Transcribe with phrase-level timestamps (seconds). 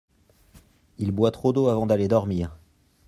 [0.97, 2.57] Il boit trop d’eau avant d’aller dormir.